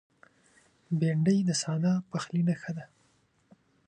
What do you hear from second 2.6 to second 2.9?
ده